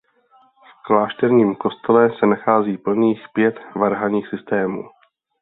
V 0.79 0.83
klášterním 0.85 1.55
kostele 1.55 2.09
se 2.19 2.25
nachází 2.25 2.77
plných 2.77 3.19
pět 3.33 3.55
varhanních 3.75 4.27
systémů. 4.29 4.83